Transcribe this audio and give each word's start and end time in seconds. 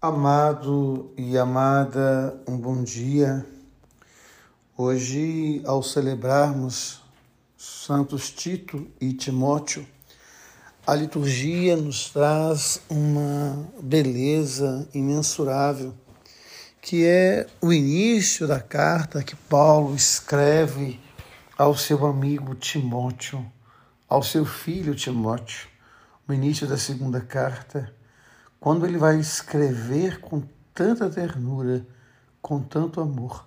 Amado 0.00 1.12
e 1.16 1.36
amada, 1.36 2.40
um 2.46 2.56
bom 2.56 2.84
dia. 2.84 3.44
Hoje, 4.76 5.60
ao 5.66 5.82
celebrarmos 5.82 7.02
Santos 7.56 8.30
Tito 8.30 8.86
e 9.00 9.12
Timóteo, 9.12 9.84
a 10.86 10.94
liturgia 10.94 11.76
nos 11.76 12.10
traz 12.10 12.80
uma 12.88 13.68
beleza 13.82 14.88
imensurável, 14.94 15.92
que 16.80 17.04
é 17.04 17.48
o 17.60 17.72
início 17.72 18.46
da 18.46 18.60
carta 18.60 19.24
que 19.24 19.34
Paulo 19.34 19.96
escreve 19.96 21.00
ao 21.58 21.76
seu 21.76 22.06
amigo 22.06 22.54
Timóteo, 22.54 23.44
ao 24.08 24.22
seu 24.22 24.46
filho 24.46 24.94
Timóteo, 24.94 25.66
o 26.28 26.32
início 26.32 26.68
da 26.68 26.78
segunda 26.78 27.20
carta 27.20 27.97
quando 28.60 28.86
ele 28.86 28.98
vai 28.98 29.18
escrever 29.18 30.20
com 30.20 30.42
tanta 30.74 31.08
ternura, 31.08 31.86
com 32.40 32.60
tanto 32.60 33.00
amor. 33.00 33.46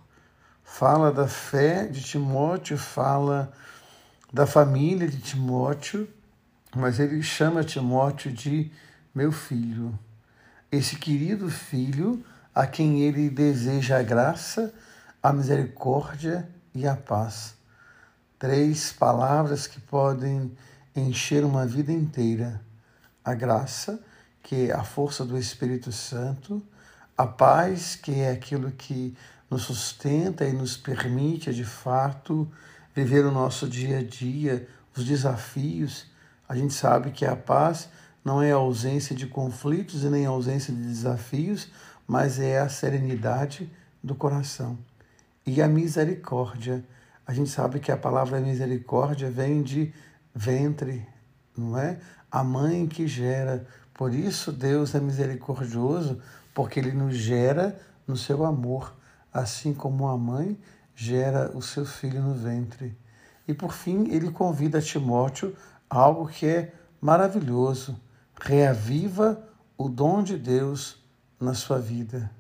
Fala 0.64 1.12
da 1.12 1.28
fé 1.28 1.86
de 1.86 2.02
Timóteo, 2.02 2.78
fala 2.78 3.52
da 4.32 4.48
família 4.48 5.08
de 5.08 5.20
Timóteo, 5.20 6.08
mas 6.76 7.00
ele 7.00 7.22
chama 7.22 7.64
Timóteo 7.64 8.32
de 8.32 8.72
meu 9.14 9.32
filho. 9.32 9.98
Esse 10.72 10.96
querido 10.96 11.50
filho 11.50 12.24
a 12.54 12.68
quem 12.68 13.02
ele 13.02 13.30
deseja 13.30 14.00
a 14.00 14.04
graça, 14.04 14.74
a 15.22 15.32
misericórdia 15.34 16.50
e 16.74 16.88
a 16.88 16.96
paz. 16.96 17.56
Três 18.40 18.92
palavras 18.92 19.68
que 19.68 19.80
podem 19.80 20.52
encher 20.96 21.44
uma 21.44 21.66
vida 21.66 21.92
inteira: 21.92 22.62
a 23.24 23.34
graça, 23.34 24.02
que 24.42 24.70
é 24.70 24.74
a 24.74 24.84
força 24.84 25.26
do 25.26 25.38
Espírito 25.38 25.92
Santo, 25.92 26.62
a 27.18 27.28
paz, 27.28 27.96
que 27.96 28.20
é 28.20 28.32
aquilo 28.32 28.72
que 28.72 29.16
nos 29.50 29.64
sustenta 29.64 30.46
e 30.46 30.54
nos 30.54 30.78
permite, 30.78 31.54
de 31.54 31.66
fato, 31.66 32.50
viver 32.96 33.26
o 33.26 33.32
nosso 33.32 33.68
dia 33.68 34.00
a 34.00 34.04
dia, 34.04 34.68
os 34.96 35.06
desafios. 35.06 36.08
A 36.48 36.56
gente 36.56 36.74
sabe 36.74 37.12
que 37.12 37.26
a 37.26 37.36
paz 37.36 37.90
não 38.24 38.42
é 38.42 38.52
a 38.52 38.56
ausência 38.56 39.16
de 39.16 39.28
conflitos 39.28 40.04
e 40.04 40.10
nem 40.10 40.26
a 40.26 40.30
ausência 40.30 40.74
de 40.74 40.82
desafios, 40.82 41.70
mas 42.08 42.40
é 42.40 42.60
a 42.60 42.70
serenidade 42.70 43.70
do 44.04 44.16
coração. 44.16 44.78
E 45.46 45.62
a 45.62 45.68
misericórdia. 45.68 46.84
A 47.26 47.34
gente 47.34 47.50
sabe 47.50 47.80
que 47.80 47.92
a 47.92 47.98
palavra 47.98 48.40
misericórdia 48.40 49.30
vem 49.30 49.62
de 49.62 49.94
ventre, 50.34 51.06
não 51.56 51.78
é? 51.78 52.00
A 52.32 52.44
mãe 52.44 52.88
que 52.88 53.08
gera 53.08 53.66
por 54.02 54.16
isso, 54.16 54.52
Deus 54.52 54.96
é 54.96 55.00
misericordioso, 55.00 56.20
porque 56.56 56.80
Ele 56.80 56.92
nos 56.92 57.16
gera 57.16 57.80
no 58.08 58.18
seu 58.18 58.44
amor, 58.44 58.96
assim 59.32 59.76
como 59.76 60.08
a 60.08 60.18
mãe 60.18 60.60
gera 60.96 61.56
o 61.56 61.62
seu 61.62 61.86
filho 61.86 62.20
no 62.20 62.34
ventre. 62.34 62.98
E 63.48 63.54
por 63.54 63.72
fim, 63.72 64.10
ele 64.10 64.32
convida 64.32 64.82
Timóteo 64.82 65.56
a 65.88 66.00
algo 66.00 66.28
que 66.28 66.48
é 66.48 66.74
maravilhoso: 67.00 67.96
reaviva 68.42 69.40
o 69.78 69.88
dom 69.88 70.24
de 70.24 70.36
Deus 70.36 70.98
na 71.40 71.54
sua 71.54 71.78
vida. 71.78 72.32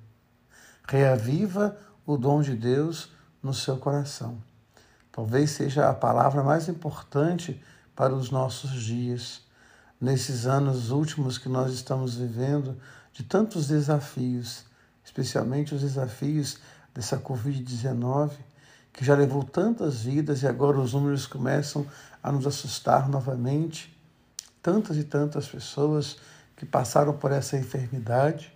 Reaviva 0.87 1.77
o 2.07 2.17
dom 2.17 2.41
de 2.41 2.55
Deus 2.55 3.11
no 3.39 3.53
seu 3.53 3.77
coração. 3.77 4.41
Talvez 5.11 5.51
seja 5.51 5.87
a 5.87 5.93
palavra 5.93 6.41
mais 6.41 6.67
importante 6.67 7.61
para 7.95 8.15
os 8.15 8.31
nossos 8.31 8.71
dias 8.81 9.43
nesses 10.01 10.47
anos 10.47 10.89
últimos 10.89 11.37
que 11.37 11.47
nós 11.47 11.71
estamos 11.71 12.15
vivendo, 12.15 12.75
de 13.13 13.23
tantos 13.23 13.67
desafios, 13.67 14.65
especialmente 15.05 15.75
os 15.75 15.81
desafios 15.81 16.57
dessa 16.93 17.19
Covid-19, 17.19 18.31
que 18.91 19.05
já 19.05 19.15
levou 19.15 19.43
tantas 19.43 20.01
vidas 20.01 20.41
e 20.41 20.47
agora 20.47 20.79
os 20.79 20.93
números 20.93 21.27
começam 21.27 21.85
a 22.23 22.31
nos 22.31 22.47
assustar 22.47 23.07
novamente. 23.07 23.95
Tantas 24.61 24.97
e 24.97 25.03
tantas 25.03 25.47
pessoas 25.47 26.17
que 26.57 26.65
passaram 26.65 27.13
por 27.13 27.31
essa 27.31 27.57
enfermidade, 27.57 28.53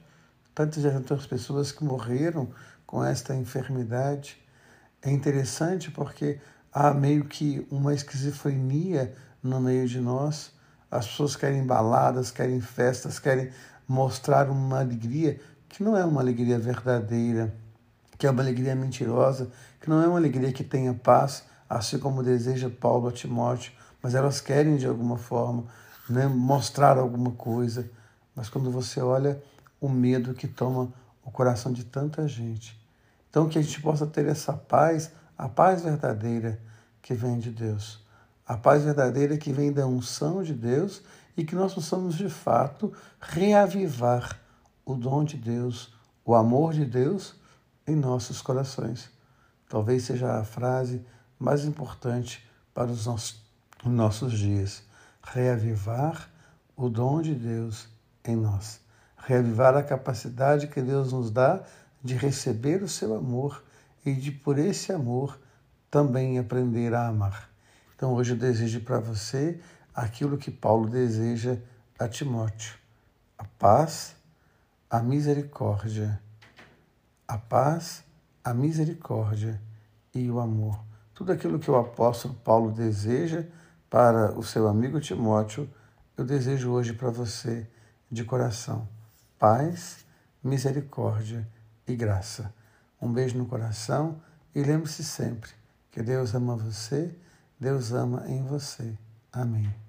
tantas 0.54 0.84
e 0.84 0.90
tantas 0.90 1.26
pessoas 1.28 1.72
que 1.72 1.84
morreram 1.84 2.50
com 2.86 3.04
esta 3.04 3.36
enfermidade. 3.36 4.38
É 5.02 5.12
interessante 5.12 5.92
porque 5.92 6.40
há 6.74 6.94
meio 6.94 7.26
que 7.26 7.66
uma 7.70 7.94
esquizofrenia 7.94 9.16
no 9.42 9.62
meio 9.62 9.88
de 9.88 10.00
nós 10.00 10.55
as 10.90 11.08
pessoas 11.08 11.36
querem 11.36 11.66
baladas, 11.66 12.32
querem 12.32 12.62
festas, 12.62 13.20
querem 13.20 13.50
mostrar 13.88 14.50
uma 14.50 14.80
alegria 14.80 15.40
que 15.68 15.84
não 15.84 15.98
é 15.98 16.06
uma 16.06 16.22
alegria 16.22 16.58
verdadeira, 16.58 17.54
que 18.18 18.26
é 18.26 18.32
uma 18.32 18.42
alegria 18.42 18.76
mentirosa, 18.76 19.52
que 19.82 19.90
não 19.90 20.02
é 20.02 20.08
uma 20.08 20.18
alegria 20.18 20.54
que 20.54 20.64
tenha 20.64 20.94
paz, 20.94 21.44
assim 21.70 22.00
como 22.00 22.24
deseja 22.24 22.70
Paulo 22.70 23.10
a 23.10 23.12
Timóteo, 23.12 23.74
mas 24.02 24.16
elas 24.16 24.40
querem 24.40 24.78
de 24.78 24.86
alguma 24.86 25.18
forma 25.18 25.66
né, 26.10 26.28
mostrar 26.28 26.98
alguma 26.98 27.32
coisa. 27.32 27.90
Mas 28.36 28.50
quando 28.50 28.72
você 28.72 29.02
olha 29.02 29.42
o 29.82 29.90
medo 29.90 30.34
que 30.34 30.48
toma 30.48 30.94
o 31.24 31.32
coração 31.32 31.74
de 31.74 31.84
tanta 31.84 32.28
gente. 32.28 32.80
Então, 33.30 33.50
que 33.50 33.60
a 33.60 33.62
gente 33.62 33.82
possa 33.82 34.06
ter 34.06 34.26
essa 34.28 34.54
paz, 34.54 35.12
a 35.38 35.50
paz 35.50 35.82
verdadeira 35.82 36.60
que 37.02 37.14
vem 37.14 37.38
de 37.40 37.50
Deus 37.50 38.05
a 38.48 38.56
paz 38.56 38.84
verdadeira 38.84 39.38
que 39.38 39.52
vem 39.52 39.72
da 39.72 39.88
unção 39.88 40.44
de 40.44 40.54
Deus 40.54 41.02
e 41.36 41.44
que 41.44 41.56
nós 41.56 41.74
possamos 41.74 42.16
de 42.16 42.30
fato 42.30 42.94
reavivar 43.20 44.40
o 44.86 44.94
dom 44.94 45.24
de 45.24 45.36
Deus, 45.36 45.94
o 46.24 46.36
amor 46.36 46.74
de 46.74 46.86
Deus 46.86 47.36
em 47.88 47.96
nossos 47.96 48.42
corações. 48.42 49.10
Talvez 49.68 50.04
seja 50.04 50.40
a 50.40 50.44
frase 50.44 51.04
mais 51.40 51.66
importante 51.66 52.48
para 52.74 52.92
os 52.92 53.06
nossos, 53.06 53.42
nossos 53.84 54.38
dias. 54.38 54.84
Reavivar 55.24 56.30
o 56.76 56.88
dom 56.88 57.22
de 57.22 57.34
Deus 57.34 57.88
em 58.24 58.36
nós. 58.36 58.80
Reavivar 59.18 59.76
a 59.76 59.84
capacidade 59.84 60.68
que 60.68 60.82
Deus 60.82 61.12
nos 61.12 61.32
dá 61.32 61.64
de 62.04 62.16
receber 62.16 62.84
o 62.84 62.88
seu 62.88 63.16
amor 63.16 63.64
e 64.06 64.14
de, 64.14 64.32
por 64.32 64.60
esse 64.60 64.92
amor, 64.92 65.40
também 65.90 66.38
aprender 66.38 66.94
a 66.94 67.08
amar. 67.08 67.55
Então 67.96 68.14
hoje 68.14 68.34
eu 68.34 68.38
desejo 68.38 68.82
para 68.82 69.00
você 69.00 69.60
aquilo 69.94 70.38
que 70.38 70.52
Paulo 70.52 70.90
deseja 70.90 71.58
a 71.98 72.08
Timóteo: 72.08 72.76
a 73.38 73.46
paz, 73.46 74.16
a 74.90 75.00
misericórdia. 75.00 76.22
A 77.28 77.38
paz, 77.38 78.04
a 78.44 78.54
misericórdia 78.54 79.60
e 80.14 80.30
o 80.30 80.40
amor. 80.40 80.80
Tudo 81.14 81.32
aquilo 81.32 81.58
que 81.58 81.72
o 81.72 81.76
apóstolo 81.76 82.36
Paulo 82.36 82.72
deseja 82.72 83.46
para 83.90 84.38
o 84.38 84.44
seu 84.44 84.68
amigo 84.68 85.00
Timóteo, 85.00 85.68
eu 86.18 86.24
desejo 86.24 86.72
hoje 86.72 86.94
para 86.94 87.10
você 87.10 87.68
de 88.12 88.24
coração. 88.24 88.88
Paz, 89.40 90.06
misericórdia 90.44 91.48
e 91.88 91.96
graça. 91.96 92.54
Um 93.02 93.12
beijo 93.12 93.38
no 93.38 93.46
coração 93.46 94.22
e 94.54 94.62
lembre-se 94.62 95.04
sempre 95.04 95.50
que 95.90 96.04
Deus 96.04 96.36
ama 96.36 96.56
você 96.56 97.16
Deus 97.60 97.92
ama 97.92 98.28
em 98.28 98.44
você. 98.44 98.98
Amém. 99.32 99.85